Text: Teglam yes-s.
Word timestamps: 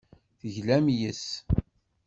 Teglam 0.39 0.85
yes-s. 0.99 1.25